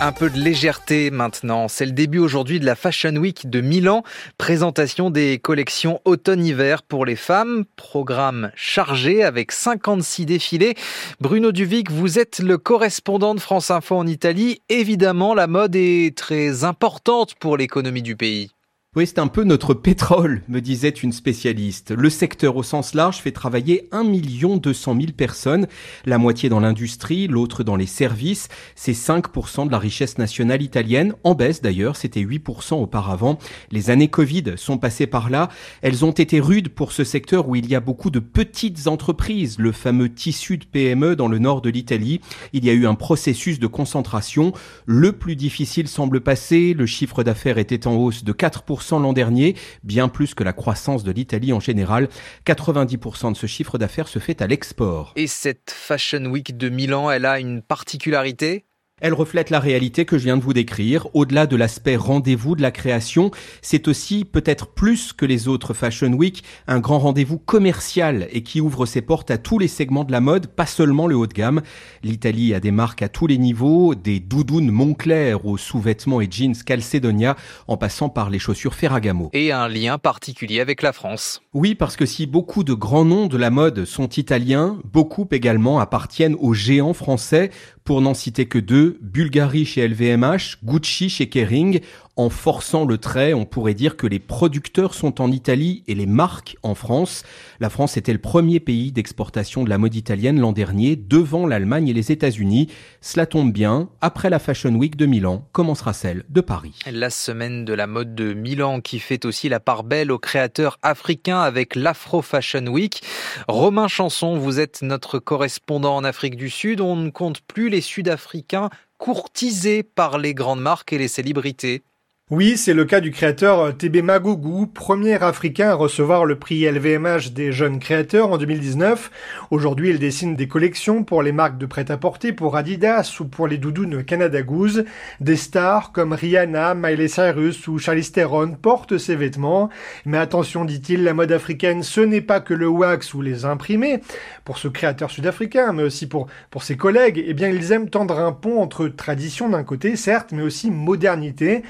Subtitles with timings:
[0.00, 1.68] Un peu de légèreté maintenant.
[1.68, 4.02] C'est le début aujourd'hui de la Fashion Week de Milan.
[4.38, 7.64] Présentation des collections automne-hiver pour les femmes.
[7.76, 10.74] Programme chargé avec 56 défilés.
[11.20, 14.62] Bruno Duvic, vous êtes le correspondant de France Info en Italie.
[14.68, 18.50] Évidemment, la mode est très importante pour l'économie du pays.
[18.96, 21.90] Oui, c'est un peu notre pétrole, me disait une spécialiste.
[21.90, 25.66] Le secteur au sens large fait travailler 1 200 000 personnes,
[26.04, 28.48] la moitié dans l'industrie, l'autre dans les services.
[28.76, 33.40] C'est 5% de la richesse nationale italienne, en baisse d'ailleurs, c'était 8% auparavant.
[33.72, 35.48] Les années Covid sont passées par là.
[35.82, 39.58] Elles ont été rudes pour ce secteur où il y a beaucoup de petites entreprises,
[39.58, 42.20] le fameux tissu de PME dans le nord de l'Italie.
[42.52, 44.52] Il y a eu un processus de concentration.
[44.86, 46.74] Le plus difficile semble passer.
[46.74, 51.04] Le chiffre d'affaires était en hausse de 4% l'an dernier, bien plus que la croissance
[51.04, 52.08] de l'Italie en général.
[52.46, 55.12] 90% de ce chiffre d'affaires se fait à l'export.
[55.16, 58.66] Et cette Fashion Week de Milan, elle a une particularité?
[59.00, 61.08] Elle reflète la réalité que je viens de vous décrire.
[61.14, 66.12] Au-delà de l'aspect rendez-vous de la création, c'est aussi peut-être plus que les autres Fashion
[66.12, 70.12] Week, un grand rendez-vous commercial et qui ouvre ses portes à tous les segments de
[70.12, 71.60] la mode, pas seulement le haut de gamme.
[72.04, 76.54] L'Italie a des marques à tous les niveaux, des doudounes Moncler aux sous-vêtements et jeans
[76.64, 79.28] Calcedonia, en passant par les chaussures Ferragamo.
[79.32, 81.42] Et un lien particulier avec la France.
[81.52, 85.80] Oui, parce que si beaucoup de grands noms de la mode sont italiens, beaucoup également
[85.80, 87.50] appartiennent aux géants français
[87.84, 91.80] pour n'en citer que deux, Bulgari chez LVMH, Gucci chez Kering.
[92.16, 96.06] En forçant le trait, on pourrait dire que les producteurs sont en Italie et les
[96.06, 97.24] marques en France.
[97.58, 101.88] La France était le premier pays d'exportation de la mode italienne l'an dernier, devant l'Allemagne
[101.88, 102.68] et les États-Unis.
[103.00, 106.78] Cela tombe bien, après la Fashion Week de Milan, commencera celle de Paris.
[106.88, 110.78] La semaine de la mode de Milan qui fait aussi la part belle aux créateurs
[110.82, 113.02] africains avec l'Afro Fashion Week.
[113.48, 116.80] Romain Chanson, vous êtes notre correspondant en Afrique du Sud.
[116.80, 121.82] On ne compte plus les Sud-Africains courtisés par les grandes marques et les célébrités.
[122.30, 126.64] Oui, c'est le cas du créateur euh, Tebe Magougou, premier africain à recevoir le prix
[126.64, 129.10] LVMH des jeunes créateurs en 2019.
[129.50, 133.58] Aujourd'hui, il dessine des collections pour les marques de prêt-à-porter, pour Adidas ou pour les
[133.58, 134.86] doudounes Canada Goose.
[135.20, 139.68] Des stars comme Rihanna, Miley Cyrus ou Charlize Theron portent ces vêtements.
[140.06, 144.00] Mais attention, dit-il, la mode africaine, ce n'est pas que le wax ou les imprimés.
[144.46, 148.18] Pour ce créateur sud-africain, mais aussi pour, pour ses collègues, eh bien, ils aiment tendre
[148.18, 151.62] un pont entre tradition d'un côté, certes, mais aussi modernité.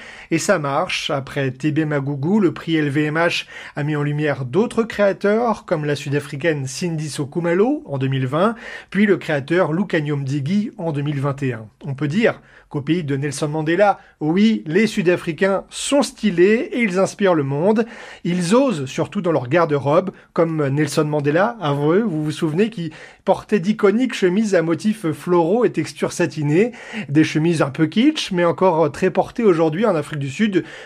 [0.45, 1.09] Ça marche.
[1.09, 3.47] Après TB Magougou, le prix LVMH
[3.77, 8.55] a mis en lumière d'autres créateurs, comme la sud-africaine Cindy Sokumalo en 2020,
[8.91, 11.67] puis le créateur Lukanyom Digi en 2021.
[11.87, 16.99] On peut dire qu'au pays de Nelson Mandela, oui, les Sud-Africains sont stylés et ils
[16.99, 17.87] inspirent le monde.
[18.25, 22.91] Ils osent, surtout dans leur garde-robe, comme Nelson Mandela, avant vous vous souvenez, qui
[23.25, 26.73] portait d'iconiques chemises à motifs floraux et textures satinées,
[27.09, 30.34] des chemises un peu kitsch, mais encore très portées aujourd'hui en Afrique du Sud,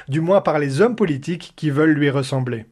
[0.08, 2.66] du moins par les hommes politiques qui veulent lui ressembler.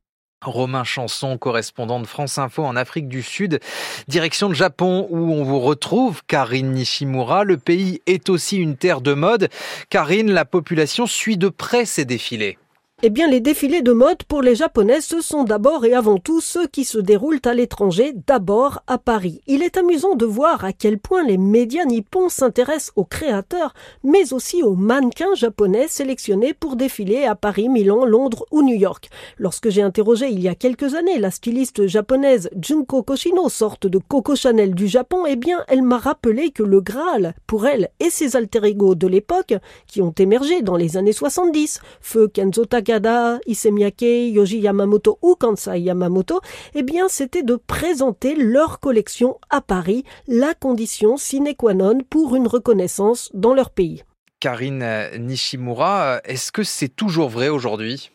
[0.45, 3.59] Romain Chanson, correspondant de France Info en Afrique du Sud.
[4.07, 7.45] Direction le Japon où on vous retrouve Karine Nishimura.
[7.45, 9.49] Le pays est aussi une terre de mode.
[9.91, 12.59] Karine, la population suit de près ces défilés.
[13.03, 16.41] Eh bien, les défilés de mode pour les Japonaises, ce sont d'abord et avant tout
[16.41, 19.43] ceux qui se déroulent à l'étranger, d'abord à Paris.
[19.47, 24.33] Il est amusant de voir à quel point les médias nippons s'intéressent aux créateurs, mais
[24.33, 29.11] aussi aux mannequins japonais sélectionnés pour défiler à Paris, Milan, Londres ou New York.
[29.37, 33.99] Lorsque j'ai interrogé il y a quelques années la styliste japonaise Junko Koshino, sorte de
[33.99, 38.09] Coco Chanel du Japon, eh bien, elle m'a rappelé que le Graal, pour elle et
[38.09, 39.53] ses alter ego de l'époque,
[39.87, 45.35] qui ont émergé dans les années 70, feu Kenzo Takada, Issey Miyake, Yoji Yamamoto ou
[45.35, 46.41] Kansai Yamamoto,
[46.75, 52.37] eh bien, c'était de présenter leur collection à Paris, la condition sine qua non pour
[52.37, 54.05] une reconnaissance dans leur pays.
[54.39, 58.13] Karine Nishimura, est-ce que c'est toujours vrai aujourd'hui?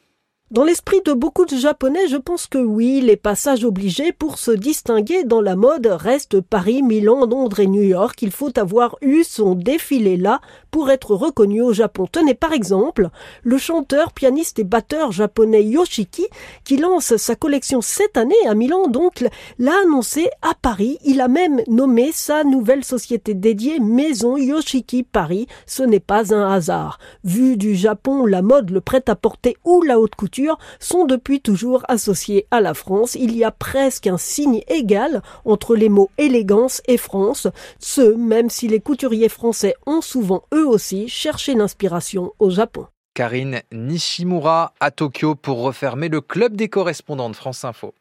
[0.52, 4.52] Dans l'esprit de beaucoup de Japonais, je pense que oui, les passages obligés pour se
[4.52, 8.22] distinguer dans la mode restent Paris, Milan, Londres et New York.
[8.22, 12.06] Il faut avoir eu son défilé là pour être reconnu au Japon.
[12.12, 13.10] Tenez par exemple
[13.44, 16.28] le chanteur, pianiste et batteur japonais Yoshiki
[16.66, 19.24] qui lance sa collection cette année à Milan, donc
[19.58, 20.98] l'a annoncé à Paris.
[21.06, 25.48] Il a même nommé sa nouvelle société dédiée Maison Yoshiki Paris.
[25.66, 27.00] Ce n'est pas un hasard.
[27.24, 30.41] Vu du Japon, la mode, le prêt-à-porter ou la haute couture
[30.80, 33.16] sont depuis toujours associés à la France.
[33.16, 37.48] Il y a presque un signe égal entre les mots élégance et France,
[37.80, 42.88] ce même si les couturiers français ont souvent eux aussi cherché l'inspiration au Japon.
[43.14, 47.94] Karine Nishimura à Tokyo pour refermer le club des correspondants de France Info.